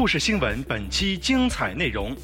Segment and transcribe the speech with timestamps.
[0.00, 2.16] 故事新闻本期精彩内容：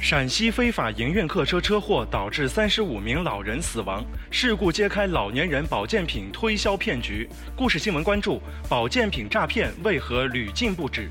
[0.00, 7.28] 陕西非法营运客车车祸导致三十五名老人死亡，事故揭开老年人保健品推销骗局。
[7.54, 11.08] 故事新闻关注：保健品诈骗为何屡禁不止？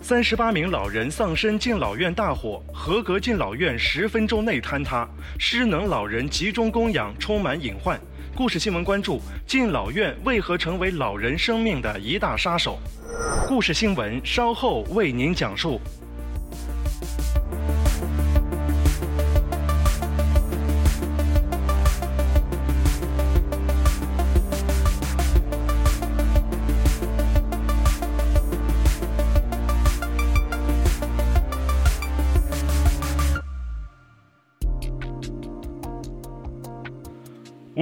[0.00, 5.04] 三十八名老人丧生敬老院大火，合格敬老院十分钟内坍塌，
[5.36, 8.00] 失能老人集中供养充满隐患。
[8.36, 12.80] 故事新闻关注：敬老院为何成为老人生命的一大杀手？
[13.46, 15.80] 故事新闻稍后为您讲述。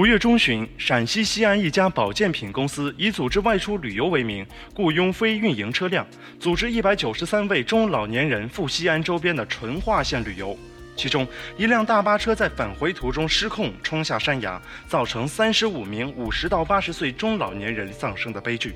[0.02, 6.04] 五月中旬，陕西西安一家保健品公司以组织外出旅游为名，雇佣非运营车辆，
[6.40, 10.58] 组织一百九十三位中老年人赴西安周边的淳化县旅游。
[10.96, 11.24] 其中，
[11.56, 18.74] 一辆大巴车在返回途中失控冲下山崖，造成三十五名五十到八十岁中老年人丧生的悲剧。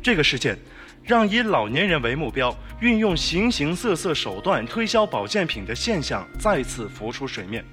[0.00, 0.56] 这个事件
[1.02, 7.64] 让以老年人为目标、运用形形色色手段推销保健品的现象再次浮出水面。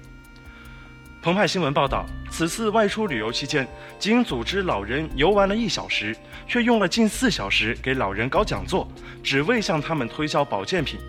[1.26, 3.66] 澎湃新闻报道，此次外出旅游期间，
[3.98, 8.86] 仅组织老人游玩了一小时，却用了近四小时给老人搞讲座，
[9.24, 11.00] 只为向他们推销保健品。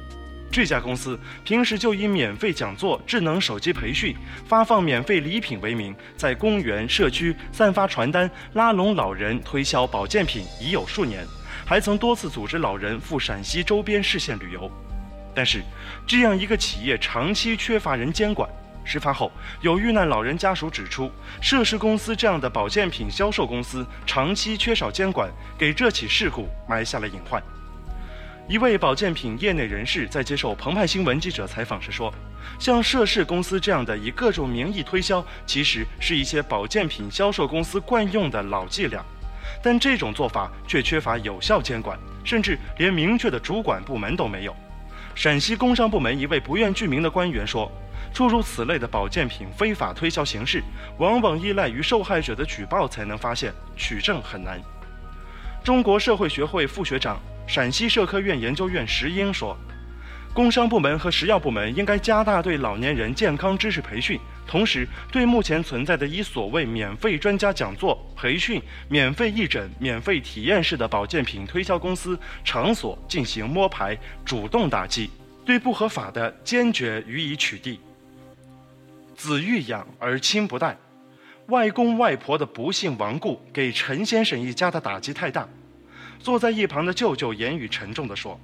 [0.51, 4.16] 这家公司平时就以免费讲座、智能手机培训、
[4.47, 11.23] 发放免费礼品为名，在公园、社区散发传单，拉拢老人推销保健品已有数年，
[11.63, 14.67] 还曾多次组织老人赴陕西周边市县旅游。
[15.35, 15.61] 但是，
[16.07, 18.50] 这样一个企业长期缺乏人监管。
[18.88, 19.31] 事发后，
[19.62, 21.12] 有遇难老人家属指出，
[21.42, 27.44] 涉事公司这样的保健品销售公司长期缺少监管，给这起事故埋下了隐患。
[28.48, 32.14] 一位保健品业内人士在接受澎湃新闻记者采访时说
[32.58, 39.04] ：“像涉事公司这样的以各种名义推销，其实是一些保健品销售公司惯用的老伎俩，
[39.62, 44.56] 但这种做法却缺乏有效监管，甚至连明确的主管部门都没有。”
[45.14, 47.69] 陕西工商部门一位不愿具名的官员说。
[48.13, 50.63] 诸如此类的保健品非法推销形式，
[50.97, 54.59] 往往依赖于受害者的举报才能发现，取证很难。
[55.63, 59.57] 中国社会学会副学长、陕西社科院研究院石英说
[60.34, 75.09] ：“工商部门和食药部门应该加大对老年人健康知识培训，同时对目前存在的以所谓免费专家讲座、培训、免费义诊、免费体验式的保健品推销公司场所进行摸排，主动打击，
[75.46, 77.78] 对不合法的坚决予以取缔。”
[79.17, 80.78] 子欲养而亲不待，
[81.47, 85.50] 外公外婆的不幸亡故给陈先生一家的打击太大。
[86.19, 88.39] 坐在一旁的舅舅言语沉重地说：“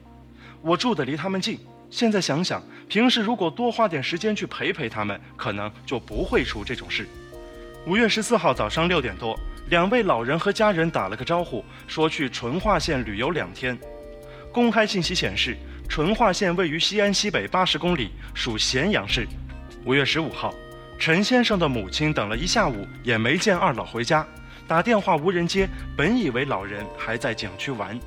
[0.61, 1.59] 我住的离他们近，
[1.91, 7.07] 现在想想，平时如果多花点时间去陪陪他们，可能就不会出这种事。”
[7.85, 9.39] 五月十四号早上六点多，
[9.69, 13.77] 两位老人和家人打了个招呼，说去淳化县旅游两天。
[14.51, 15.55] 公开信息显示，
[15.87, 19.27] 淳化县位于西安西北八十公里，属咸阳市。
[19.85, 20.51] 五月十五号。
[20.99, 24.25] 陈先生的母亲等了一下午也没见二老回家，
[24.67, 25.67] 打电话无人接，
[25.97, 27.99] 本以为老人还在景区玩。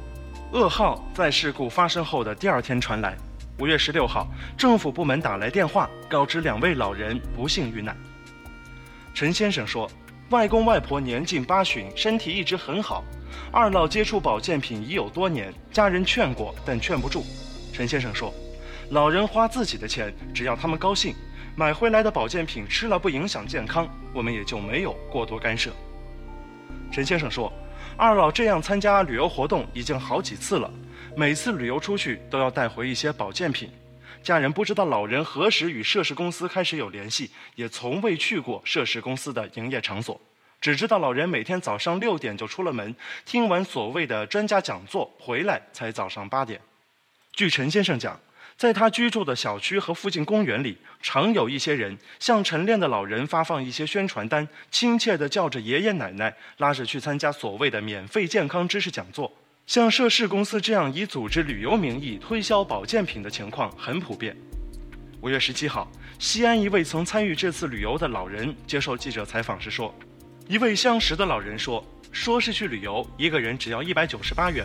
[0.52, 3.16] 噩耗在事故发生后的第二天传来。
[3.58, 4.26] 五月十六号，
[4.56, 7.96] 政府部门打来电话，告知两位老人不幸遇难。
[9.12, 9.90] 陈先生说，
[10.30, 13.04] 外公外婆年近八旬，身体一直很好。
[13.52, 17.24] 二老接触保健品已有多年，家人劝过，但劝不住。
[17.72, 18.32] 陈先生说，
[18.90, 21.14] 老人花自己的钱，只要他们高兴。
[21.58, 25.70] 买回来的保健品吃了不影响健康，我们也就没有过多干涉。
[26.92, 27.50] 陈先生说，
[27.96, 30.70] 二老这样参加旅游活动已经好几次了，
[31.16, 33.70] 每次旅游出去都要带回一些保健品。
[34.22, 40.20] 家人不知道老人何时与涉事公司开始有联系，也从未去过涉事公司的营业场所，
[40.60, 42.94] 只知道老人每天早上六点就出了门，
[43.24, 46.60] 听完所谓的专家讲座回来才早上八点。
[47.32, 48.20] 据陈先生讲。
[48.56, 59.30] 在他居住的小区和附近公园里，常有一些人向晨练的老人发放一些宣传单，亲切地叫着爷爷奶奶，拉着去参加所谓的免费健康知识讲座。
[59.66, 64.34] 像涉事公司这样以组织旅游名义推销保健品的情况很普遍。
[65.20, 69.94] 五月十七号，西安一位曾参与这次旅游的老人接受记者采访时说
[70.48, 74.64] ：“一位相识的老人说，说是去旅游，一个人只要一百九十八元。”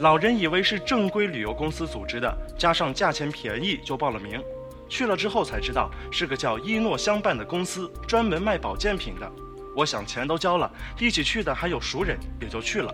[0.00, 4.42] 老人以为是正规旅游公司组织的，加上价钱便宜就报了名。
[4.88, 9.32] 去了之后才知道是个叫一诺相伴的公司，专门卖保健品的。
[9.74, 12.92] 我想钱都交了，一起去的还有熟人，也就去了。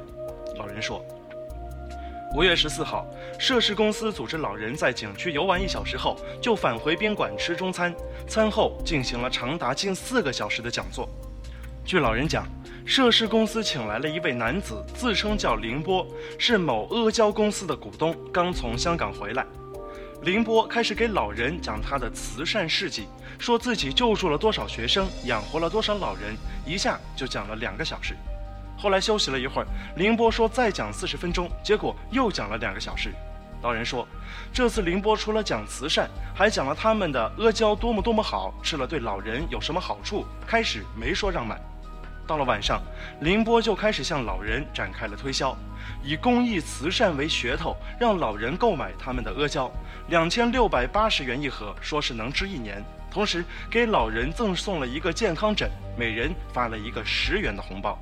[0.57, 1.03] 老人说。
[2.37, 3.05] 五月十四号，
[3.39, 7.93] 涉事公司组织老人在景区游玩一小时后，就返回宾馆吃中餐，
[8.29, 11.09] 餐后进行了长达近四个小时的讲座。
[11.85, 12.47] 据老人讲。
[12.87, 16.05] 涉事公司请来了一位男子，自称叫凌波，
[16.39, 19.47] 是某阿胶公司的股东，刚从香港回来。
[20.23, 23.07] 凌波开始给老人讲他的慈善事迹，
[23.39, 26.35] 说自己救助了多少学生，养活了多少老人，
[26.67, 28.17] 一下就讲了两个小时。
[28.77, 33.13] 后来休息了一会儿，凌波说再讲四十分钟，结果又讲了两个小时。
[33.63, 34.07] 老人说，
[34.53, 40.25] 这次凌波除了讲慈善，还讲了他们的阿胶多么多么好，吃了对老人有什么好处。
[40.47, 41.61] 开始没说让买。
[42.27, 42.81] 到了晚上，
[43.21, 45.55] 凌波就开始向老人展开了推销，
[46.03, 49.71] 以公益慈善为噱头，让老人购买他们的阿胶，
[50.09, 52.83] 两千六百八十元一盒，说是能吃一年。
[53.11, 55.69] 同时给老人赠送了一个健康枕，
[55.99, 57.99] 每人发了一个十元的红包。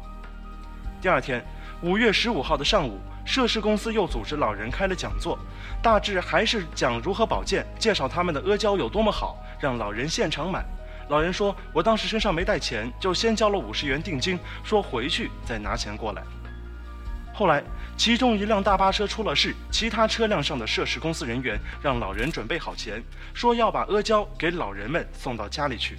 [1.01, 1.43] 第二天，
[1.81, 5.39] 五月十五号的上午，涉事公司又组织老人开了讲座，
[5.83, 10.65] 大致还是讲如何保健，介绍他们的阿胶有多么好，让老人现场买。
[11.11, 16.23] 老人说：“我当时身上没带钱，就先交了五十元定金，说回去再拿钱过来。
[17.35, 17.63] 后来，
[17.99, 23.05] 其中一辆大巴车出了事，其他车辆上的涉事公司人员让老人准备好钱，
[23.35, 25.99] 说要把阿胶给老人们送到家里去。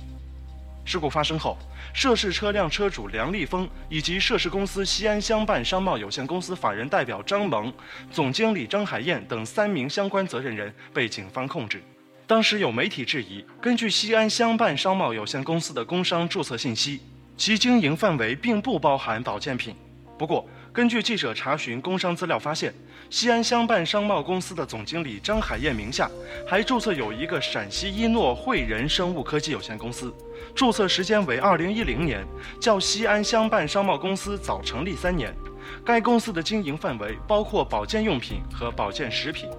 [0.89, 1.56] 事故发生后，
[1.94, 7.71] 涉事车辆车主梁立峰以及涉事公司西安相伴商贸有限公司法人代表张萌、
[8.12, 11.80] 总经理张海燕等三名相关责任人被警方控制。”
[12.25, 17.00] 当时有媒体质疑，根据西安相伴商贸有限公司的工商注册信息，
[17.38, 19.75] 其经营范围并不包含保健品。
[20.18, 22.74] 不过，根据记者查询工商资料发现，
[23.09, 26.09] 西安相伴商贸公司的总经理张海燕名下
[26.47, 30.13] 还注册有一个陕西一诺汇仁生物科技有限公司，
[30.53, 32.23] 注册时间为二零一零年，
[32.61, 35.35] 较西安相伴商贸公司早成立三年。
[35.83, 39.50] 该公司的经营范围包括保健用品和保健食品。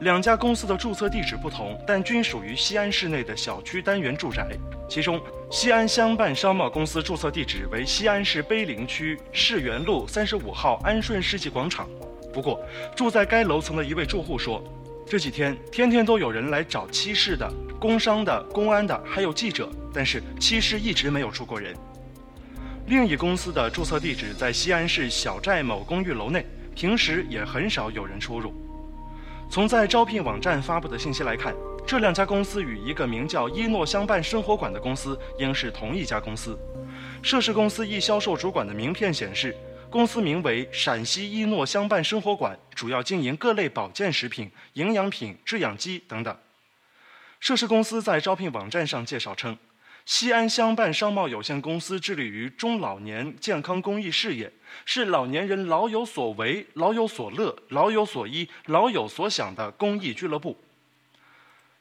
[0.00, 4.46] 两家公司的注册地址不同，但均属于西安市内的小区单元住宅。
[4.88, 5.20] 其中，
[5.50, 11.88] 西安相伴商贸公司注册地址为西安市碑林区世园路三十五号安顺世纪广场。
[12.32, 12.60] 不过，
[12.96, 14.62] 住在该楼层的一位住户说，
[15.06, 21.76] 这几天天天都有人来找七市的、工商的、公安的，还有记者，但是七市一直没有出过人。
[22.86, 26.44] 另一公司的注册地址在西安市小寨某公寓楼内，
[26.74, 28.52] 平时也很少有人出入。
[29.50, 31.54] 从在招聘网站发布的信息来看，
[31.86, 36.58] 这两家公司与一个名叫一诺相伴生活馆的公司应是同一家公司。
[37.22, 39.54] 涉事公司一销售主管的名片显示，
[39.92, 46.34] 公司名为陕西一诺相伴生活馆，主要经营各类保健食品、营养品、制氧机等等。
[47.40, 49.54] 涉事公司在招聘网站上介绍称。
[50.06, 54.50] 西安相伴商贸有限公司致力于中老年健康公益事业，
[54.86, 60.56] 是老年人老有所为、老有所乐、老有所依、老有所想的公益俱乐部。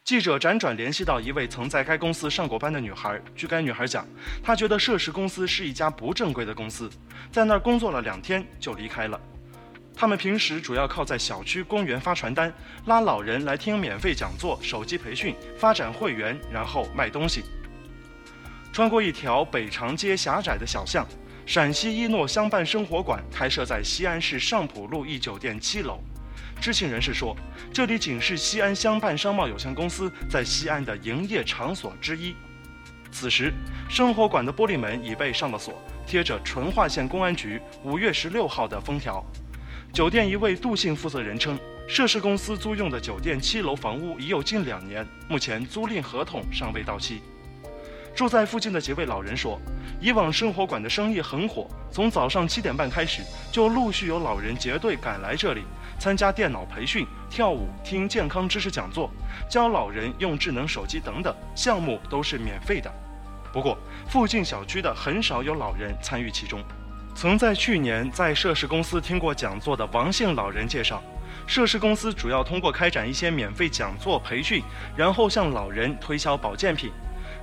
[0.03, 4.05] 记者辗转联系到一位曾在该公司上过班的女孩，据该女孩讲，
[4.43, 6.89] 她觉得涉事公司是一家不正规的公司，
[7.31, 9.17] 在那儿工作了两天就离开了。
[9.96, 12.51] 他们平时主要靠在小区、公园发传单，
[12.88, 17.43] 拉老人来听免费讲座、手机培训、发展会员，然后卖东西。
[18.74, 21.08] 穿过一条北长街狭窄的小巷，
[21.46, 26.00] 陕西一诺相伴生活馆开设在西安市上浦路一酒店七楼。
[26.62, 27.36] 知情人士说，
[27.74, 32.36] 这里仅是西安相伴商贸有限公司在西安的营业场所之一。
[33.12, 33.51] 此时，
[33.89, 39.25] 生活馆的玻璃门已被上了锁，贴着淳化县公安局五月十六号的封条。
[39.91, 47.24] 酒店一位杜姓负责人称，涉事公司租用的酒店七楼房屋已有近两年，目前租赁合同尚未到期。
[48.13, 49.60] 住在附近的几位老人说，
[50.00, 55.63] 以往生活馆的生意很火，从早上七点半开始，就陆续有老人结队赶来这里
[56.01, 59.08] 参加电脑培训、跳舞、听健康知识讲座、
[59.48, 62.91] 教老人用智能手机等等，项目都是免费的。
[63.53, 63.77] 不过，
[64.10, 66.60] 附近小区的很少有老人参与其中。
[67.13, 71.03] 曾在去年在涉事公司听过讲座的王姓老人介绍，
[71.46, 74.63] 涉事公司主要通过开展一些免费讲座培训，
[74.98, 76.91] 然后向老人推销保健品。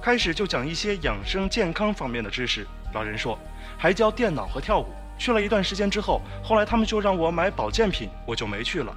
[0.03, 2.67] 开始就讲一些养生健康方面的知识。
[2.93, 3.39] 老人说，
[3.79, 4.87] 还教电脑和跳舞。
[5.19, 8.95] 去了一段时间之后，后来他们就让我买保健品，我就没去了。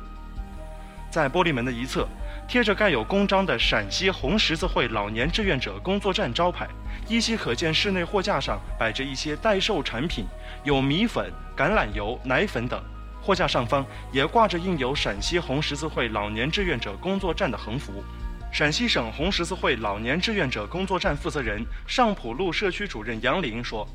[1.10, 2.08] 在玻璃门的一侧，
[2.48, 6.68] 贴着盖有公章的陕西红十字会老年志愿者工作站招牌，
[7.10, 10.26] 依稀可见室内货架上摆着一些代售产品，
[10.64, 12.82] 有米粉、橄榄油、奶粉等。
[13.22, 18.04] 货架上方也挂着印有陕西红十字会老年志愿者工作站的横幅。
[18.52, 23.88] 陕西省红十字会老年志愿者工作站负责人、上浦路社区主任杨林说。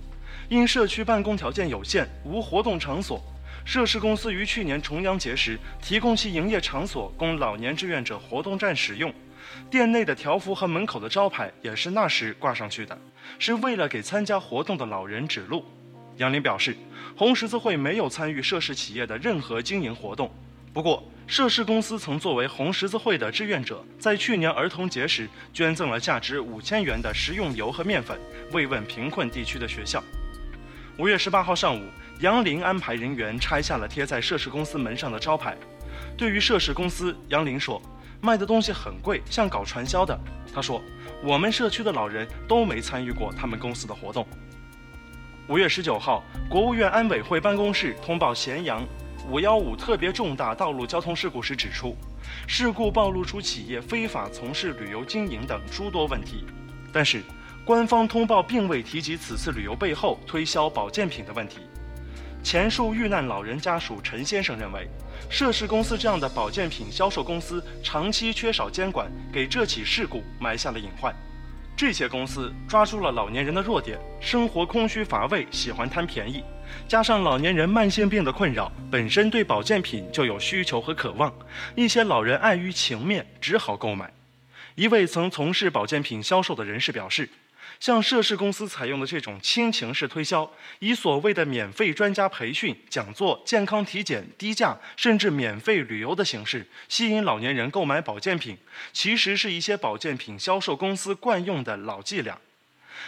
[0.49, 3.21] 因社区办公条件有限，无活动场所，
[3.65, 9.13] 涉事公司于去年重阳节时提供其营业场所供老年志愿者活动站使用。
[9.69, 12.97] 店内的条幅和门口的招牌也是那时挂上去的，
[13.41, 15.65] 是为了给参加活动的老人指路。
[16.19, 16.77] 杨林表示，
[17.17, 20.33] 红十字会没有参与涉事企业的任何经营活动。
[20.73, 28.17] 不过，涉事公司曾作为红十字会的志愿者，在去年儿童节时捐赠了价值五千元的食用油和面粉，
[28.53, 30.03] 慰问贫困地区的学校。
[30.99, 31.83] 五月十八号上午，
[32.21, 35.55] 杨林安排人员拆下了贴在涉事公司门上的招牌。
[36.17, 37.83] 对于涉事公司，杨林说
[38.23, 40.19] ：“卖的东西很贵，像搞传销的。”
[40.55, 40.83] 他说
[41.23, 44.27] ：“我们社区的老人都没参与过他们公司的活动。”
[45.49, 48.83] 五月十九号，国务院安委会办公室通报咸阳
[49.29, 51.95] “五幺五”特别重大道路交通事故时指出，
[52.47, 56.47] 事故暴露出企业非法从事旅游经营等诸多问题，
[56.91, 57.23] 但是。
[57.67, 61.59] 官方通报并未提及此次旅游背后推销保健品的问题。
[62.41, 64.89] 前述遇难老人家属陈先生认为，
[65.29, 71.13] 涉事公司这样的保健品销售公司长期缺少监管，给这起事故埋下了隐患。
[71.77, 76.45] 这些公司抓住了老年人的弱点，生活空虚乏味，喜欢贪便宜，
[76.87, 81.35] 加上老年人慢性病的困扰，本身对保健品就有需求和渴望，
[81.75, 84.13] 一些老人碍于情面，只好购买。
[84.77, 87.29] 一位曾从事保健品销售的人士表示。
[87.79, 98.57] 像涉事公司采用的这种亲情式推销，以所谓的免费专家培训、讲座、健康体检、低价甚至免费旅游的形式，吸引老年人购买保健品，
[98.93, 102.39] 其实是一些保健品销售公司惯用的老伎俩。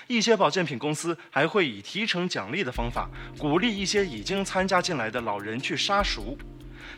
[0.07, 3.09] 一些保健品公司还会以提成奖励的方法，
[3.39, 6.37] 鼓励一些已经参加进来的老人去杀熟。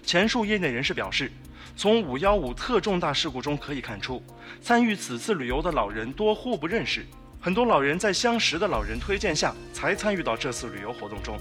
[0.03, 1.31] 前述业内人士表示，
[1.77, 4.23] 从五幺五特重大事故中可以看出，
[4.61, 7.07] 参与此次旅游的老人多互不认识。
[7.43, 11.39] 很多老人在相识的老人推荐下，才参与到这次旅游活动中。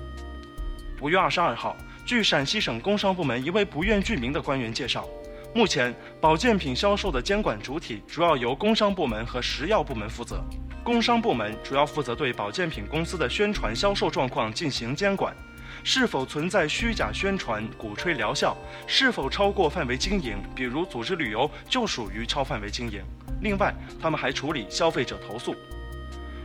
[1.02, 1.76] 五月二十二号，
[2.06, 5.06] 据陕西省工商部门一位不愿具名的官员介绍，
[5.54, 10.42] 目前保健品销售的监管主体主要由工商部门和食药部门负责。
[10.86, 15.36] 工商部门主要负责对保健品公司的宣传销售状况进行监管，
[15.84, 18.56] 是否存在虚假宣传、鼓吹疗效，
[18.88, 23.04] 是否超过范围经营，比如组织旅游就属于超范围经营。
[23.42, 25.54] 另外，他们还处理消费者投诉。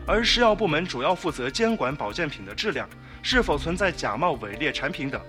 [0.06, 2.88] 而食药部门主要负责监管保健品的质量，
[3.22, 5.20] 是否存在假冒伪劣产品等。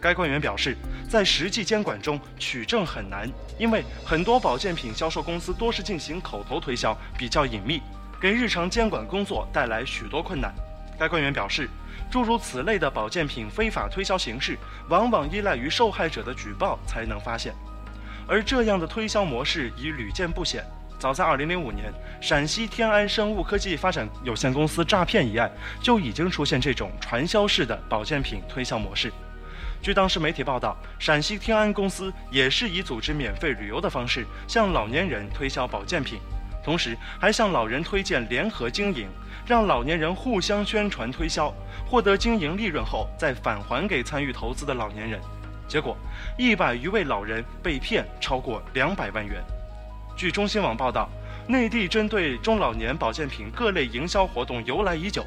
[0.00, 0.74] 该官员表示，
[1.08, 7.80] 在实际监管中取证很难，因为很多保健品销售公司多是进行口头推销，比较隐秘，
[8.20, 10.52] 给日常监管工作带来许多困难。
[10.98, 11.68] 该官员表示，
[12.10, 14.58] 诸如此类的保健品非法推销形式，
[14.88, 17.54] 往往依赖于受害者的举报才能发现，
[18.26, 20.64] 而这样的推销模式已屡见不鲜。
[21.02, 29.12] 早在2005年，陕西天安生物科技发展有限公司诈骗一案就已经出现这种传销式的保健品推销模式。
[29.82, 36.20] 据当时媒体报道，陕西天安公司也是以组织免费旅游的方式向老年人推销保健品，
[36.62, 39.08] 同时还向老人推荐联合经营，
[39.44, 41.52] 让老年人互相宣传推销，
[41.84, 45.20] 获得经营利润后再返还给参与投资的老年人。
[45.66, 45.96] 结果，
[46.38, 49.42] 一百余位老人被骗超过两百万元。
[50.16, 51.08] 据中新网报道，
[51.48, 55.24] 内地针对中老年保健品各类营销活动由来已久，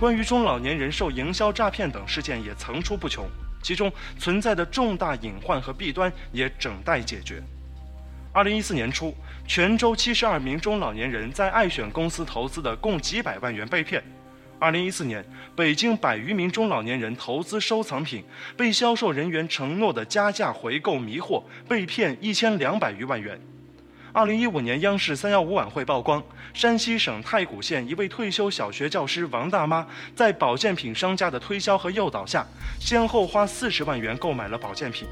[0.00, 3.24] 关于中老年人受营销诈骗等事件也层出不穷，
[3.62, 7.42] 其中存在的重大隐患和弊端也整待解决。
[8.32, 9.14] 二零一四年初，
[9.46, 14.00] 泉州七十二名中老年人在爱选公司投资的共几百万元被骗；
[14.58, 15.24] 二零一四年，
[15.54, 18.24] 北京百余名中老年人投资收藏品，
[18.56, 23.38] 被销售人员承诺的加价回购迷惑，被骗一千两百余万元。
[24.14, 32.46] 二零一五年，央视三幺五晚会曝光，山西省太谷县一位退休小学教师王大妈，在保健品商家的推销和诱导下，
[32.78, 35.08] 先后花四十万元购买了保健品。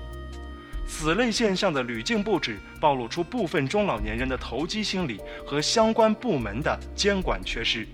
[0.87, 7.89] 此类现象的屡禁不止，暴露出部分中老年人的投机心理和相关部门的监管缺失。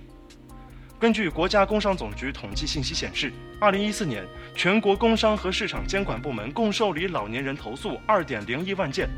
[0.98, 4.22] 根据国家工商总局统计信息显示，二零一四年
[4.54, 9.08] 全国工商和市场监管部门共受理老年人投诉二点零一万件。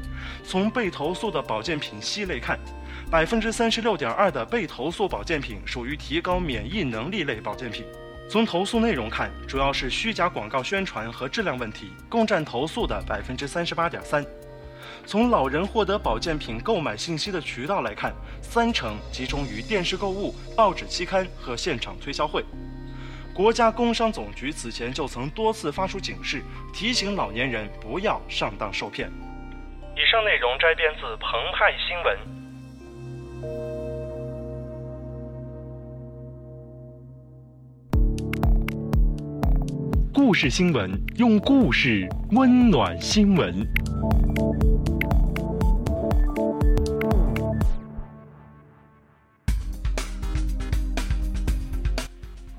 [0.44, 2.56] 从被投诉的保健品系类看，
[3.10, 7.84] 百分之三十六点二的被投诉保健品属于提高免疫能力类保健品。
[8.30, 14.24] 从投诉内容看，主要是虚假广告宣传和质量问题，共占投诉的百分之三十八点三。
[15.04, 22.44] 从老人获得保健品购买信息的渠道来看，三成集中于电视购物、报纸期刊和现场推销会。
[23.38, 26.42] 国家工商总局此前就曾多次发出警示，
[26.74, 29.08] 提醒老年人不要上当受骗。
[29.94, 32.18] 以上内容摘编自澎湃新闻。
[40.12, 43.64] 故事新闻，用故事温暖新闻。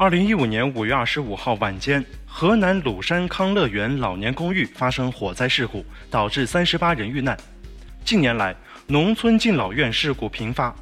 [0.01, 7.38] 二零一五年五月二十五号晚间，河南鲁山康乐园老年公寓发生火灾事故，导致三十八人遇难。
[8.06, 8.56] 近年来，
[8.88, 10.74] 农村敬老院事故频发，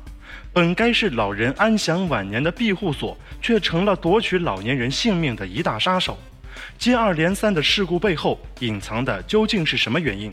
[0.53, 6.15] 本该是老人安享晚年的庇护所，却成了夺取老年人性命的一大杀手。
[6.77, 10.31] 接二连三的事故背后隐藏的究竟是什么原因？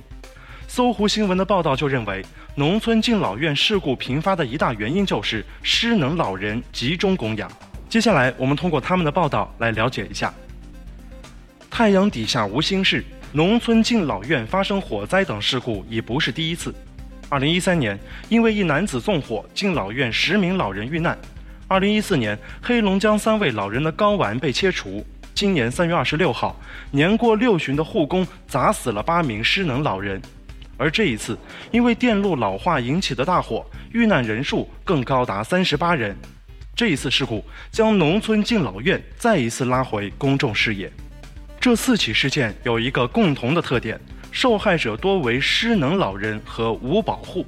[0.68, 2.22] 搜狐新闻的报道就认为，
[2.54, 7.50] 农村敬老院事故频发的一大原因就是失能老人集中供养。
[7.94, 10.34] 接下来，我们通过他们的报道来了解一下。
[11.70, 16.74] 太阳底下无心事，农村敬老院发生火灾等事故已不是第一次。
[17.28, 17.96] 二零一三年，
[18.28, 21.16] 因为一男子纵火，敬老院十名老人遇难。
[21.68, 25.06] 二零一四年，黑龙江三位老人的睾丸被切除。
[25.32, 26.60] 今年三月二十六号，
[26.90, 30.20] 年过六旬的护工砸死了八名失能老人。
[30.76, 31.38] 而这一次，
[31.70, 36.16] 因为电路老化引起的大火，遇难人数更高达三十八人。
[36.76, 40.90] 这一次事故将农村敬老院再一次拉回公众视野。
[41.60, 43.98] 这四起事件有一个共同的特点：
[44.32, 47.46] 受害者多为失能老人和无保户。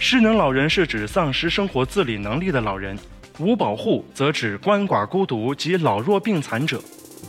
[0.00, 2.98] 失能老人是指丧失生活自理能力的老人，
[3.38, 6.80] 无保户则指鳏寡孤独及老弱病残者。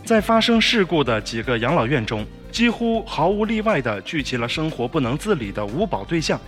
[0.05, 6.39] 在发生事故的几个养老院中，几乎毫无例外地聚集了生活不能自理的无保对象。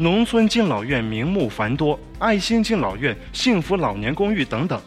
[0.00, 4.80] 农村敬老院名目繁多，爱心敬老院、幸福老年公寓等等。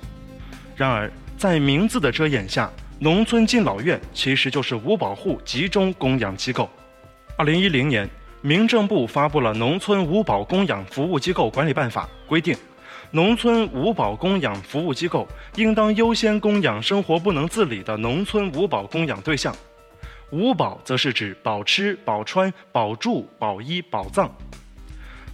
[0.75, 6.67] 然而，在名字的遮掩下，农村敬老院其实就是无保户集中供养机构。
[7.37, 8.09] 二零一零年，
[8.41, 12.57] 民政部发布了《农村五保供养服务机构管理办法》，规定，
[13.11, 19.55] 农村五保供养服务机构应当优先供养生活不能自理的农村五保供养对象。
[20.31, 24.35] 五保则是指保吃、保穿、保住、保衣、保葬。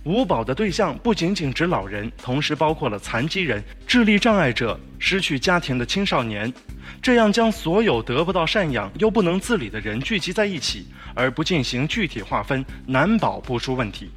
[0.09, 6.51] 五保的对象不仅仅指老人，同时包括了残疾人、智力障碍者、失去家庭的青少年。
[6.99, 14.09] 这样将所有得不到赡养又不能自理的人聚集在一起，而不进行具体划分，难保不出问题。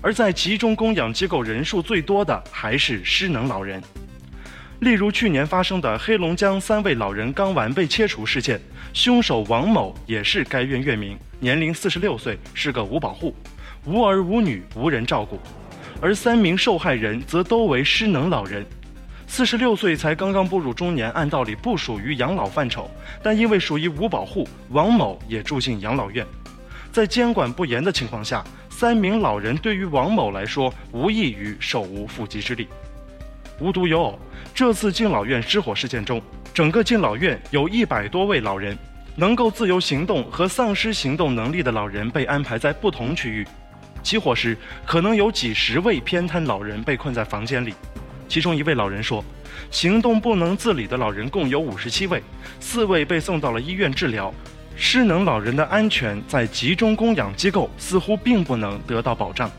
[0.00, 3.82] 而在集中供养机构人数最多的还是失能老人。
[4.80, 8.58] 例如去年发生的黑龙江三位老人睾丸被切除事件，
[8.94, 13.36] 凶手王某也是该院院民，年龄四十六岁，是个五保户。
[13.86, 15.38] 无儿无女，无人照顾，
[16.00, 18.66] 而三名受害人则都为失能老人。
[19.28, 22.90] 四十六岁才刚刚步入中年，按道理不属于养老范畴，
[23.22, 26.26] 但因为属于无保户，王某也住进养老院。
[26.90, 32.66] 在监管不严的情况下，三名老人对于王某来说无异于手无缚鸡之力。
[33.60, 34.18] 无独有偶，
[34.52, 36.20] 这次敬老院失火事件中，
[36.52, 38.76] 整个敬老院有一百多位老人，
[39.14, 43.46] 能够自由行动和丧失行动能力的老人被安排在不同区域。
[44.06, 47.74] 起火时，可能有几十位偏瘫老人被困在房间里。
[48.28, 49.24] 其中一位老人说
[49.68, 52.22] ：“行动不能自理的老人共有五十七位，
[52.60, 54.32] 四位被送到了医院治疗。
[54.76, 59.50] 失能老人的安全在集中供养机构似乎并不能得到保障。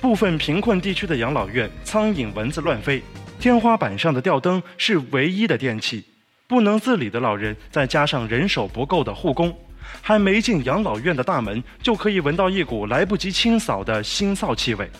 [0.00, 3.02] 部分贫困地区的养老院，苍蝇蚊子乱飞，
[3.40, 6.04] 天花板上的吊灯是唯一的电器。
[6.46, 9.52] 不能自理的老人，再加上人手不够的护工。”
[10.00, 14.90] 还没进养老院的大门，就可以闻到一股来不及清扫的腥臊气味。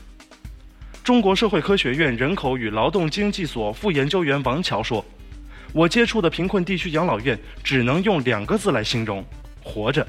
[1.03, 5.05] 中国社会科学院人口与劳动经济所副研究员王乔说
[5.73, 9.25] ：“我接触的贫困地区养老院，只能用两个字来形容：
[9.63, 10.07] 活着。”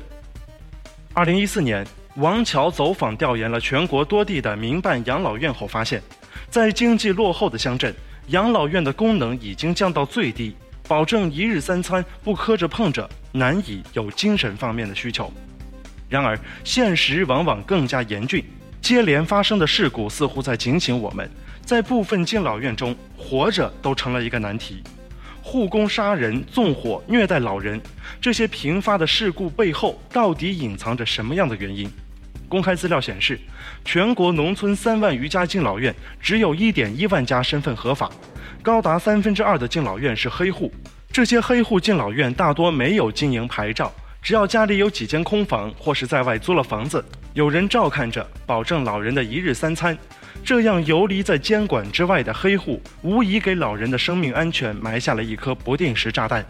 [1.14, 6.02] 二零一四年，王乔走访调研了全国多地的民办养老院后发现，
[6.50, 7.94] 在经济落后的乡镇，
[8.28, 10.56] 养老院的功能已经降到最低。
[10.88, 15.32] 保证一日三餐不磕着碰着，难以有精神方面的需求。
[16.10, 18.44] 然而，现实往往更加严峻。
[18.82, 21.30] 接连发生的事故似乎在警醒我们：
[21.64, 24.84] 在部分敬老院中，活着都成了一个难题。
[25.44, 27.80] 护工杀人、纵火、虐待老人，
[28.20, 31.90] 这些频发的事故背后，到底隐藏着什么样的原因？
[32.50, 33.40] 公开资料显示，
[33.86, 38.12] 全国农村三万余家敬老院，只有一点一万家身份合法，
[38.62, 40.72] 高达三分之二的敬老院是黑户。
[41.14, 49.98] 这些黑户敬老院大多没有经营牌照，只要家里有几间空房，或是在外租了房子，有人照看着，保证老人的一日三餐。
[50.42, 56.46] 这样游离在监管之外的黑户，无疑给老人的生命安全埋下了一颗不定时炸弹。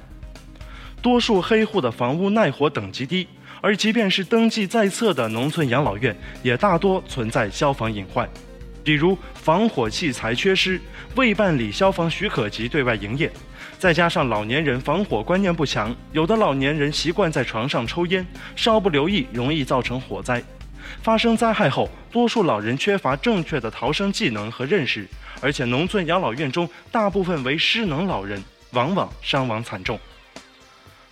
[1.01, 3.27] 多数黑户的房屋耐火等级低，
[3.61, 8.29] 而即便是登记在册的农村养老院，也大多存在消防隐患，
[8.83, 10.79] 比如防火器材缺失、
[11.15, 13.29] 未办理消防许可及对外营业，
[13.81, 18.23] 再加上老年人防火观念不强，有的老年人习惯在床上抽烟，
[18.55, 20.39] 稍不留意容易造成火灾。
[21.01, 25.07] 发生灾害后，多数老人缺乏正确的逃生技能和认识，
[25.41, 28.39] 而且农村养老院中大部分为失能老人，
[28.73, 29.99] 往往伤亡惨重。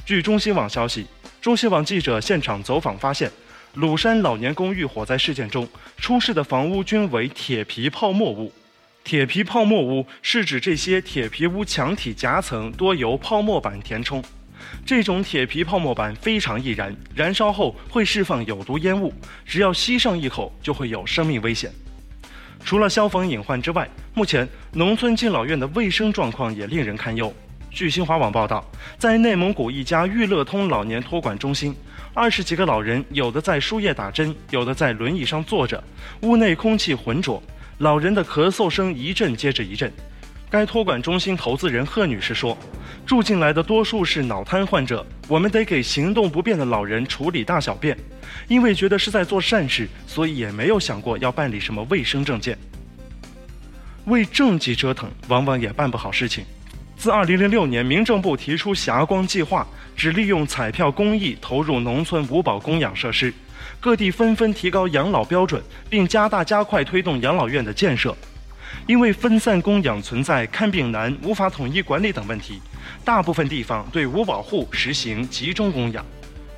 [0.06, 1.08] 据中新网消息，
[1.42, 3.32] 中新网记者现场走访发现，
[3.74, 8.54] 鲁山老年公寓火灾事件中，出事的房屋均为铁皮泡沫屋。
[9.04, 14.24] 铁皮泡沫屋是指这些铁皮屋墙体夹层多由泡沫板填充。
[14.86, 19.12] 这种铁皮泡沫板非常易燃，燃烧后会释放有毒烟雾，
[19.46, 21.72] 只要吸上一口就会有生命危险。
[22.64, 27.34] 除了消防隐患之外，目前农村敬老院的卫生状况也令人堪忧。
[27.72, 28.64] 据新华网报道，
[28.98, 31.74] 在内蒙古一家育乐通老年托管中心，
[32.14, 35.82] 二十几个老人有的在输液打针，有的在轮椅上坐着，
[36.22, 37.42] 屋内空气浑浊，
[37.80, 39.92] 老人的咳嗽声一阵接着一阵。
[40.50, 42.58] 该托管中心投资人贺女士说
[43.06, 47.98] ：“住进来的多数是脑瘫患者，我们得给行动不便的老人处理大小便，
[48.50, 52.58] 因为觉得是在做善事，所以也没有想过要办理什么卫生证件。
[54.06, 56.44] 为政绩折腾，往往也办不好事情。
[56.98, 59.65] 自2006年，民政部提出霞光计划，
[59.96, 63.34] 只利用彩票公益投入农村五保供养设施，
[63.80, 68.15] 各地纷纷提高养老标准，并加大加快推动养老院的建设。”
[68.86, 72.60] 因为分散供养存在看病难、无法统一管理等问题，
[73.04, 76.06] 大部分地方对五保户实行集中供养。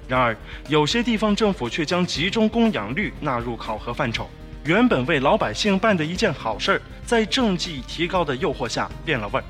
[0.08, 0.36] 然而，
[0.68, 4.30] 有些地方政府却将集中供养率纳入考核范畴。
[4.66, 9.44] 原本为老百姓办的一件好事儿，在政绩提高的诱惑下变了味儿。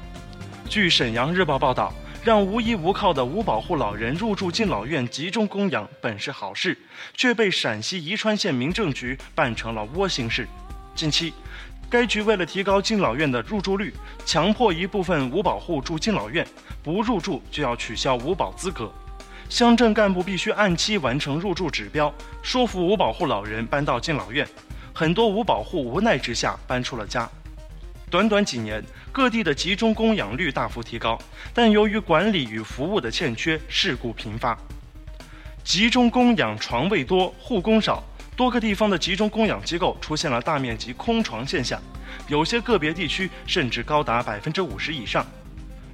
[0.69, 6.77] 据沈阳日报报道，让无依无靠的五保户老人入住敬老院集中供养本是好事，
[7.15, 10.47] 却被陕西宜川县民政局办成了窝心事。
[10.95, 11.33] 近期。
[11.89, 13.93] 该局为了提高敬老院的入住率，
[14.25, 16.47] 强迫一部分五保户住敬老院，
[16.81, 18.89] 不入住就要取消五保资格。
[19.49, 24.47] 乡镇干部必须按期完成入住指标，说服五保户老人搬到敬老院。
[24.93, 27.29] 很多五保户无奈之下搬出了家。
[28.11, 31.17] 短短几年，各地的集中供养率大幅提高，
[31.53, 34.57] 但由于管理与服务的欠缺，事故频发。
[35.63, 38.03] 集中供养床位多，护工少。
[38.35, 41.81] 多个地方的集中供养机构出现了大面积空床现象，
[42.27, 45.25] 有些个别地区甚至高达百分之五十以上。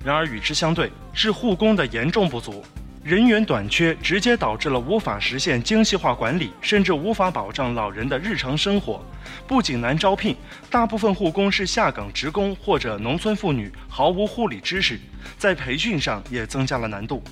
[0.03, 2.65] 然而与之相对，是护工的严重不足，
[3.07, 9.01] 人员短缺直接导致了无法实现精细化管理，甚至无法保障老人的日常生活。
[9.47, 10.35] 不仅难招聘，
[10.69, 14.99] 大部分护工是下岗职工或者农村妇女，毫无护理知识，
[15.37, 17.23] 在培训上也增加了难度。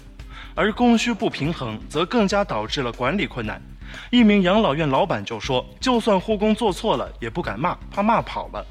[0.55, 3.61] 而供需不平衡，则更加导致了管理困难。
[4.09, 8.65] 一名养老院老板就说：“就算护工做错了，也不敢骂，怕骂跑了。”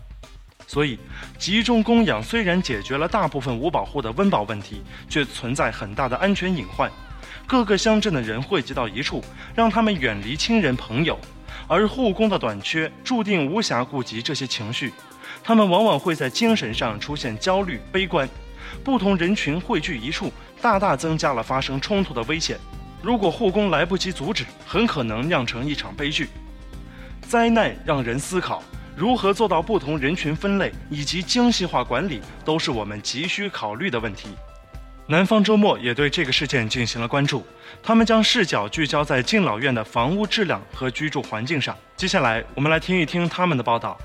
[0.67, 0.99] 所以，
[1.39, 6.91] 集中供养虽然解决了大部分五保户的温饱问题，却存在很大的安全隐患。
[7.47, 9.23] 各个乡镇的人汇集到一处，
[9.55, 11.19] 让他们远离亲人朋友，
[11.69, 14.93] 而护工的短缺注定无暇顾及这些情绪，
[15.43, 18.29] 他们往往会在精神上出现焦虑、悲观。
[18.83, 22.59] 不同人群汇聚一处，大大增加了发生冲突的危险。
[23.03, 26.29] 如果护工来不及阻止，很可能酿成一场悲剧。
[27.21, 28.63] 灾难让人思考，
[28.97, 34.29] 如何做到不同人群分类以及精细化管理，都是我们急需考虑的问题。
[35.07, 37.45] 南方周末也对这个事件进行了关注，
[37.83, 41.77] 他们将视角聚焦在敬老院的房屋质量和居住环境上。
[41.97, 43.99] 接下来，我们来听一听他们的报道。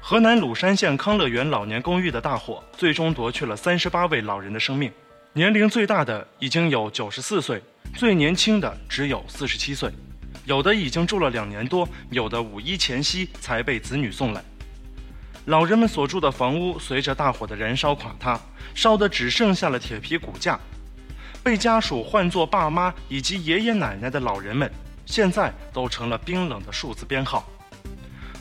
[0.00, 4.90] 河南鲁山县康乐园老年公寓的大火，最终夺去了三十八位老人的生命，
[5.32, 7.60] 年龄最大的已经有九十四岁。
[7.94, 9.90] 最年轻的只有四十七岁，
[10.46, 14.42] 有的已经住了两年多，有的五一前夕才被子女送来。
[15.46, 18.40] 老人们所住的房屋随着大火的燃烧垮塌，
[18.72, 20.58] 烧得只剩下了铁皮骨架。
[21.42, 24.70] 被家属唤作爸妈以及爷爷奶奶的老人们，
[25.04, 27.48] 现在都成了冰冷的数字编号。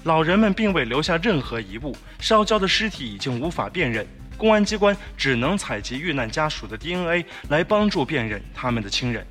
[0.04, 4.06] 老人们并未留下任何遗物，烧焦的尸体已经无法辨认，
[4.38, 9.26] 公安机关只能采集遇难家属的 DNA 来帮助辨认他们的亲人。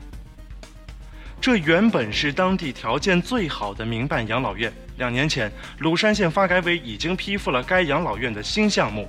[1.44, 9.07] 这原本是当地条件最好的民办养老院，两年前，鲁山县发改委已经批复了该养老院的新项目，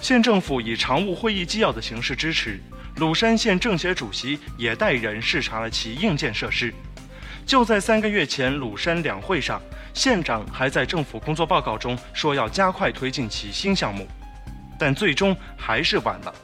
[0.00, 2.58] 县政府以常务会议纪要的形式支持，
[2.96, 6.74] 鲁山县政协主席也带人视察了其硬件设施。
[7.46, 9.62] 就在三个月前，鲁山两会上，
[9.94, 14.04] 县长还在政府工作报告中说要加快推进其新项目，
[14.76, 16.34] 但最终还是晚了。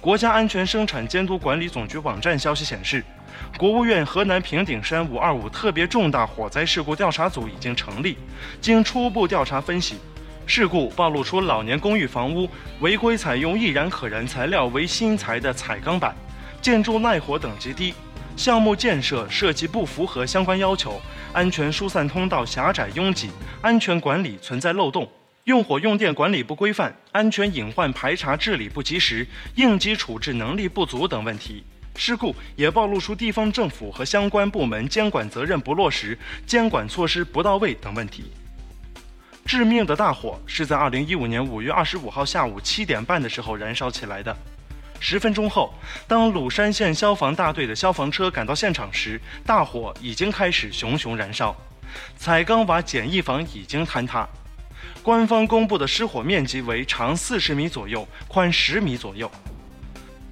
[0.00, 3.04] 国家安全生产监督管理总局网站消息显示，
[3.58, 8.16] 国务院河南平顶山五二五特别重大火灾事故调查组已经成立，
[8.60, 9.96] 经初步调查分析，
[10.46, 12.48] 事故暴露出老年公寓房屋
[12.80, 16.14] 违规采用易燃可燃材料为新材的彩钢板，
[16.60, 17.94] 建筑耐火等级低。
[18.34, 20.98] 项目建设设计不符合相关要求，
[21.34, 25.06] 安全疏散通道狭窄拥挤，安全管理存在漏洞，
[25.44, 31.62] 用火用电管理不规范，安全隐患排查治理不及时，应急处置能力不足等问题。
[31.94, 38.32] 事故也暴露出地方政府和相关部门监管责任不落实、监管措施不到位等问题。
[39.44, 44.34] 致命的大火是在2015年5月25号下午七点半的时候燃烧起来的。
[45.00, 45.74] 十分钟后，
[46.06, 51.54] 当鲁山县消防大队的消防车赶到现场时，大火已经开始熊熊燃烧，
[52.16, 54.26] 彩钢瓦简易房已经坍塌。
[55.02, 59.28] 官方公布的失火面积为长四十米左右，宽十米左右。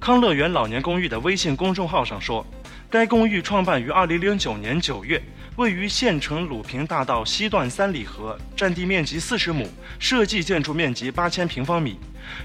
[0.01, 2.43] 康乐园老年公寓的微信公众号上说，
[2.89, 5.21] 该公寓创办于二零零九年九月。
[5.57, 11.99] 位于县城鲁平大道西段三里河，占地面积四十亩，设计建筑面积八千平方米，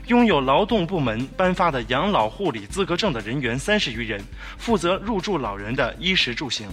[0.09, 4.23] 拥有劳动部门颁发的养老护理资格证的人员三十余人，
[4.59, 6.69] 负责入住老人的衣食住行。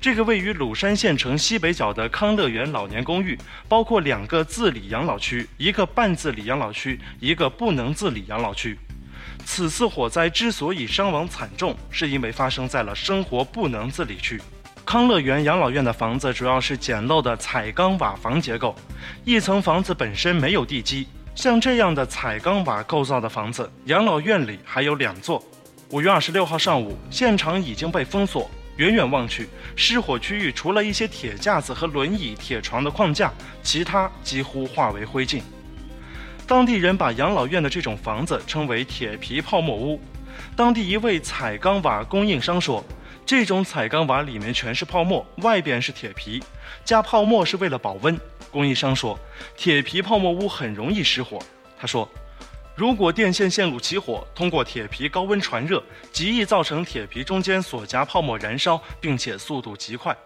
[0.00, 8.78] 这个位于鲁山县城西北角的康乐园老年公寓，包括两个自理养老区、一个半自理养老区、一个不能自理养老区。
[9.46, 14.42] 此次火灾之所以伤亡惨重，是因为发生在了生活不能自理区。
[14.84, 18.74] 康乐园养老院的房子主要是简陋的彩钢瓦房结构，
[19.24, 21.06] 一层房子本身没有地基。
[21.36, 25.42] 像这样的彩钢瓦构造的房子，养老院里还有两座。
[25.90, 33.32] 五月二十六号上午，现场已经被封锁，远远望去，失火区域除了一些铁架子和轮椅、铁床的框架，
[33.62, 35.40] 其他几乎化为灰烬。
[36.46, 40.00] 当地人把养老院的这种房子称为“铁皮泡沫屋”。
[40.54, 42.84] 当地一位彩钢瓦供应商说。
[43.26, 46.40] 这种彩钢瓦里面全是泡沫，外边是铁皮，
[46.84, 48.16] 加泡沫是为了保温。
[48.52, 49.18] 供应商说，
[49.56, 51.40] 铁皮泡沫屋很容易失火。
[51.76, 52.08] 他说，
[52.76, 55.82] 如果电线线路起火，通过铁皮高温传热，
[56.12, 60.16] 极易造成铁皮中间所夹泡沫燃烧，并且速度极快。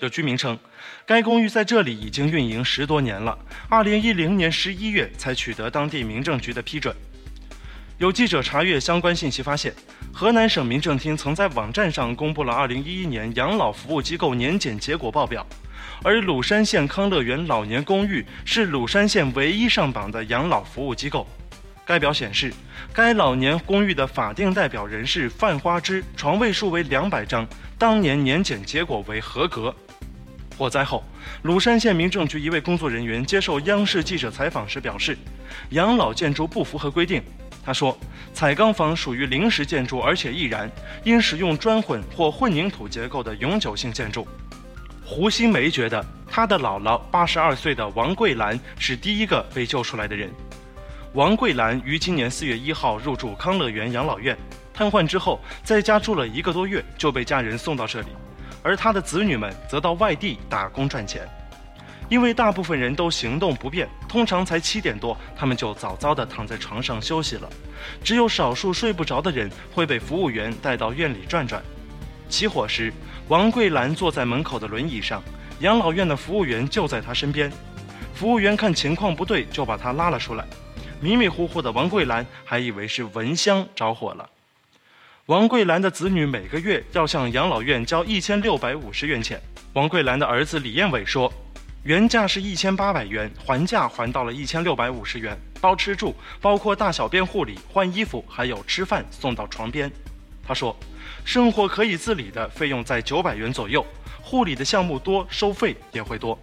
[0.00, 0.56] 有居民称，
[1.04, 3.36] 该公寓在这里已经运营十多年了，
[3.68, 6.94] 二零一零年十一月才取得当地民政局的批准。
[7.98, 9.74] 有记者查阅相关信息，发现
[10.12, 15.44] 河南省民政厅曾在网站上公布了2011年养老服务机构年检结果报表，
[16.04, 21.26] 而鲁山县康乐园老年公寓是鲁山县唯一上榜的养老服务机构。
[21.84, 22.52] 该表显示，
[22.92, 27.44] 该老年公寓的法定代表人是范花枝，床位数为两百张，
[27.76, 29.74] 当年年检结果为合格。
[30.58, 31.04] 火灾后，
[31.42, 35.16] 鲁山县民政局一位工作人员接受央视记者采访时表示，
[35.70, 37.22] 养老建筑不符合规定。
[37.64, 37.96] 他说
[38.34, 40.68] ：“彩钢房属于临时建筑，而且易燃，
[41.04, 44.26] 应使用砖混或混凝土结构的永久性建筑。”
[45.06, 50.28] 胡新梅觉得，她的姥姥八十二岁的王桂兰是第一个被救出来的人。
[51.12, 54.36] 王桂兰于今年四月一号入住康乐园养老院，
[54.74, 58.08] 瘫痪之后在家住了一个多月，就被家人送到这里，
[58.62, 61.28] 而他的子女们则到外地打工赚钱。
[62.08, 67.48] 因为大部分人都行动不便，通常才七点多，他们就早早地躺在床上休息了。
[68.02, 71.62] 只有少数睡不着的人会被服务员带到院里转转。
[72.30, 72.90] 起火时，
[73.28, 75.22] 王桂兰坐在门口的轮椅上，
[75.60, 77.52] 养老院的服务员就在她身边。
[78.14, 80.46] 服务员看情况不对，就把她拉了出来。
[81.00, 84.28] 迷迷糊糊的王桂兰还以为是蚊香着火了。
[85.28, 89.38] 王桂兰的子女每个月要向养老院交一千六百五十元钱。
[89.74, 91.30] 王桂兰的儿子李彦伟说。
[91.84, 99.90] 原价是一千八百元，还价还到了一千六百五十元，包吃住，包括大小便护理、换衣服，还有吃饭送到床边。
[100.46, 100.74] 他说，
[101.26, 103.84] 生活可以自理的费用在九百元左右，
[104.22, 106.38] 护理的项目多，收费也会多。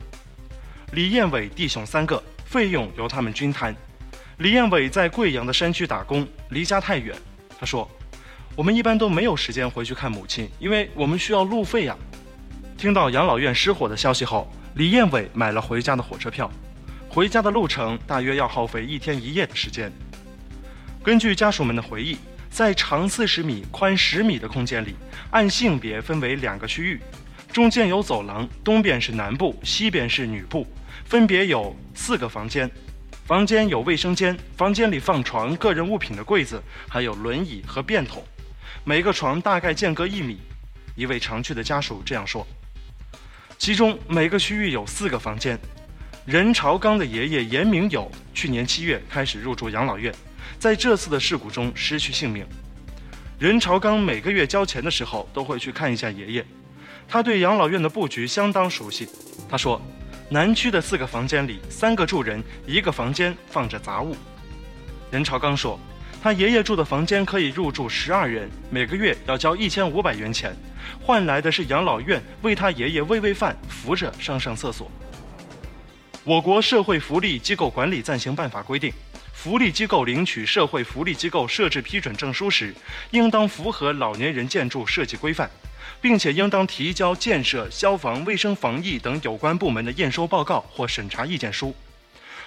[0.92, 3.76] 李彦伟弟兄三个，费用由他们均摊。
[4.38, 7.16] 李彦伟在贵阳的山区打工，离家太远。
[7.60, 7.90] 他说，
[8.56, 11.96] 我们一般都没有时间回去看母亲，因为我们需要路费呀。
[12.78, 16.50] 听到养老院失火的消息后，李彦伟买了回家的火车票。
[17.10, 19.92] 回家的路程大约要耗费一天一夜的时间。
[21.04, 22.18] 根据家属们的回忆，
[22.50, 24.96] 在长四十米、宽十米的空间里，
[25.32, 27.02] 按性别分为两个区域，
[27.52, 30.66] 中间有走廊，东边是男部，西边是女部，
[31.04, 32.72] 分别有四个房间。
[33.26, 38.24] 房间有卫生间，房间里放床、个人物品的柜子，还有轮椅和便桶。
[38.84, 40.40] 每个床大概间隔一米。
[40.96, 42.46] 一位常去的家属这样说。
[43.58, 45.60] 其中每个区域有四个房间。
[46.26, 50.14] 任朝刚的爷爷严明友去年七月开始入住养老院，
[50.58, 52.46] 在这次的事故中失去性命。
[53.38, 56.46] 任朝刚每个月交钱的时候都会去看一下爷爷，
[57.08, 59.08] 他对养老院的布局相当熟悉。
[59.50, 59.80] 他说，
[60.30, 64.16] 南区的四个房间里，三个住人，一个房间放着杂物。
[65.12, 65.80] 任朝刚说，
[66.26, 70.52] 他爷爷住的房间可以入住十二人，每个月要交一千五百元钱，
[71.00, 74.90] 换来的是养老院为他爷爷喂喂饭、扶着上上厕所。
[76.24, 78.92] 我国社会福利机构管理暂行办法规定，
[79.36, 82.74] 福利机构领取社会福利机构设置批准证书时，
[83.12, 85.48] 应当符合老年人建筑设计规范，
[86.02, 91.76] 并且应当提交建设、消防、卫生防疫等有关部门的验收报告或审查意见书。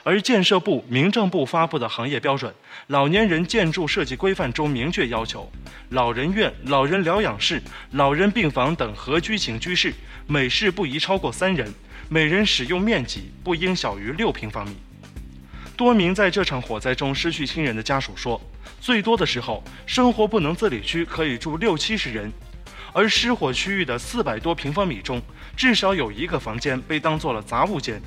[0.09, 2.51] 而建设部、民政部发布的行业标准
[2.87, 5.53] 《老年人建筑设计规范》中明确要求，
[5.91, 9.93] 老人院、老人疗养室、老人病房等合居型居室，
[10.27, 11.71] 每室不宜超过三人。
[12.09, 14.79] 每人使用面积不应小于六平方米。
[15.77, 18.41] 多名在这场火灾中失去亲人的家属说，
[18.81, 22.33] 最多的时候，生活不能自理区可以住六七十人，
[22.95, 25.21] 而失火区域的四百多平方米中，
[25.55, 28.01] 至少有一个房间被当做了杂物间。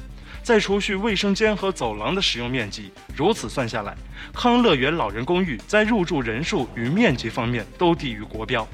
[0.44, 3.96] 再除去卫生间和走廊的使用面积，如此算下来，
[4.34, 8.68] 康乐园老人公寓在入住人数与面积方面都低于国标。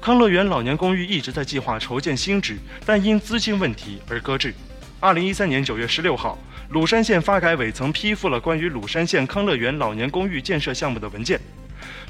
[0.00, 4.54] 康乐园老年公寓一直在计划筹建新址，但因资金问题而搁置。
[5.00, 6.38] 二零一三年九月十六号，
[6.70, 11.38] 鲁山县发改委曾批复了关于鲁山县康乐园老年公寓建设项目的文件。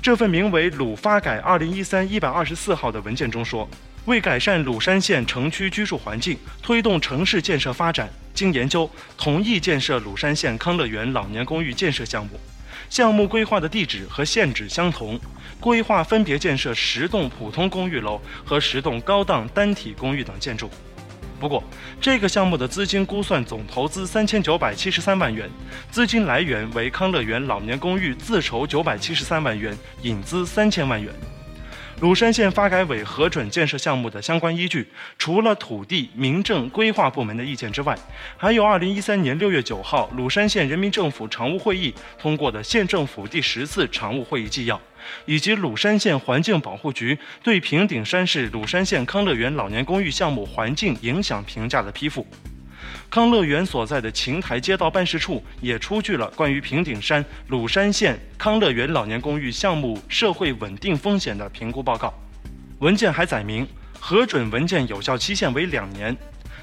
[0.00, 3.68] 这份名为《鲁发改二零一三一百二十四号》的文件中说，
[4.06, 12.38] 为改善鲁山县城区居住环境，推动城市建设发展，经研究，同意建设鲁山县康乐园老年公寓建设项目。
[12.90, 15.18] 项目规划的地址和现址相同，
[15.58, 20.68] 规划分别建设十栋普通公寓楼和十栋高档单体公寓等建筑。
[21.40, 21.64] 不过，
[21.98, 25.48] 这个项目的资金估算总投资三千九百七十三万元，
[25.90, 31.10] 资金来源为康乐园老年公寓自筹九百七十三万元，引资三千万元。
[32.04, 34.86] 鲁山县发改委核准建设项目的相关依据，
[35.16, 37.98] 除了土地、民政、规划部门的意见之外，
[38.36, 44.78] 还有2013年6月9号鲁山县人民政府常务会议通过的县政府第十次常务会议纪要，
[45.24, 52.26] 以及鲁山县环境保护局对平顶山市鲁山县康乐园老年公寓项目环境影响评价的批复。
[53.10, 62.12] 康乐园所在的琴台街道办事处也出具了关于平顶山鲁山县康乐园老年公寓项目社会稳定风险的评估报告。
[62.80, 63.66] 文件还载明，
[63.98, 66.16] 核准文件有效期限为两年。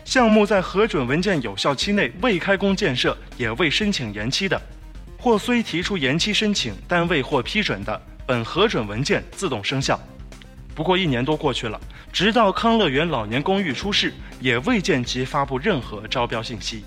[0.03, 4.59] 项目在核准文件有效期内未开工建设，也未申请延期的，
[5.17, 9.99] 或虽提出延期申请但未获批准的，本核准文件自动生效。
[10.73, 11.79] 不过一年多过去了，
[12.11, 16.83] 直到康乐园老年公寓出事，也未见其发布任何招标信息。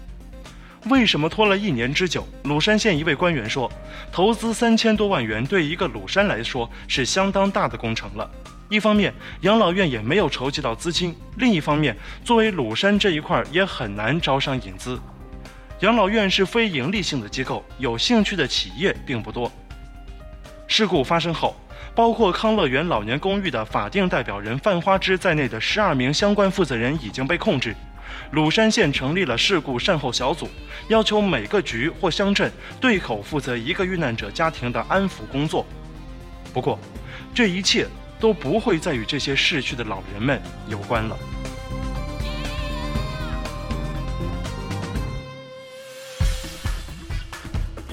[0.87, 2.27] 为什么拖了一年之久？
[2.45, 3.71] 鲁山县一位官员说
[4.13, 8.31] ：“投资三千多万元对一个鲁山来说是相当大的工程了。
[8.69, 14.99] 一方面，养老院也没有筹集到资金；另一方面，作为鲁山这一块也很难招商引资。
[15.81, 19.51] 养老院是非盈利性的机构，有兴趣的企业并不多。”
[20.67, 21.55] 事故发生后。
[21.95, 27.75] 包括康乐园老年公寓的法定代表人范花枝在内的十二名相关负责人已经被控制。
[28.33, 30.49] 鲁山县成立了事故善后小组，
[30.89, 35.65] 要求每个局或乡镇对口负责一个遇难者家庭的安抚工作。
[36.53, 36.79] 不过，
[37.33, 37.87] 这一切
[38.19, 41.17] 都不会再与这些逝去的老人们有关了。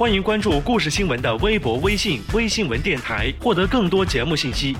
[0.02, 4.76] 欢迎关注故事新闻的微博、微信、微新闻电台，获得更多节目信息。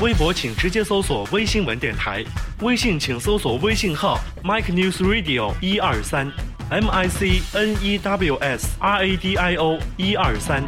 [0.00, 2.24] 微博请直接搜索“微新闻电台”，
[2.62, 6.30] 微信请搜索微信号 “Mike News Radio 一二三
[6.70, 10.62] M I C N E W S R A D I O 一二三”。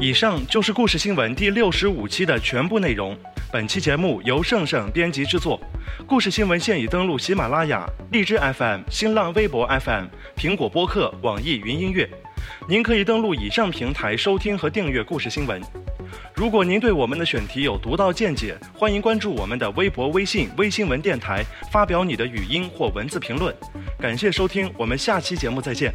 [0.00, 3.16] 以上就是故事新闻第六十五期的全部内容。
[3.54, 5.60] 本期节目由盛盛编辑制作。
[6.08, 12.10] 故事新闻现已登录喜马拉雅、荔枝 FM、新浪微博 FM、苹果播客、网易云音乐。
[12.68, 15.62] 您可以登录以上平台收听和订阅故事新闻。
[16.34, 23.54] 如果您对我们的选题有独到见解，欢迎关注我们的微博、微信、微新闻电台，发表你的语音或文字评论。
[24.00, 25.94] 感谢收听，我们下期节目再见。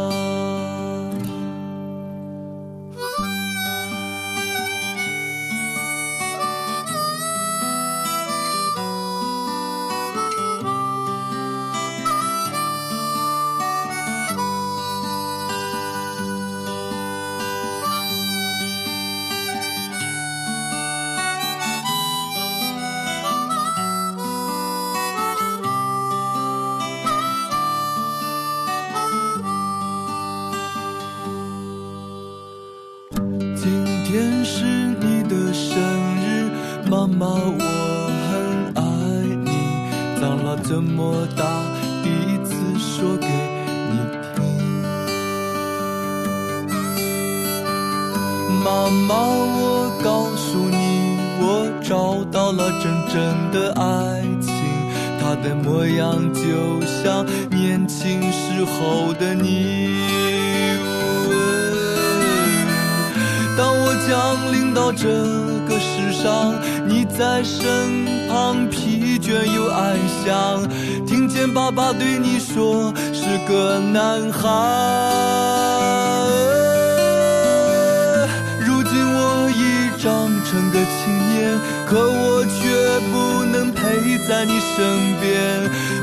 [80.97, 80.99] 青
[81.33, 82.59] 年，可我却
[83.11, 83.79] 不能陪
[84.27, 84.75] 在你身
[85.19, 85.29] 边。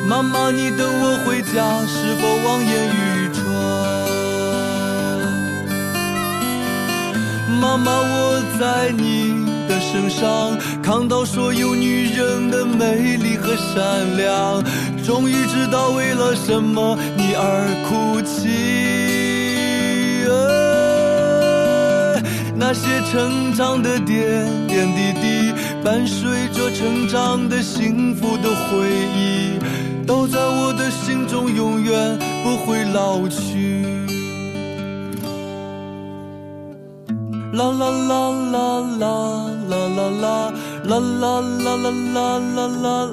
[0.06, 3.42] 妈妈，你等我回家，是否望眼欲穿？
[7.60, 14.62] 妈妈，我在你的身上看到所有女人的美丽和善良，
[15.04, 18.97] 终于知道为了什么你而哭泣。
[22.60, 25.52] 那些成长的点点滴滴，
[25.84, 29.58] 伴随着成长的幸福的回忆，
[30.04, 33.84] 都在我的心中永远不会老去。
[37.52, 39.08] 啦啦啦啦啦
[39.68, 40.50] 啦啦啦
[40.84, 42.66] 啦啦啦啦啦啦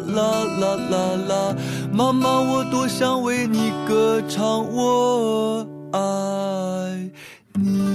[0.09, 0.25] 啦
[0.59, 0.93] 啦啦
[1.29, 1.55] 啦！
[1.91, 4.43] 妈妈，我多想为你歌唱，
[4.73, 5.99] 我爱
[7.53, 7.94] 你。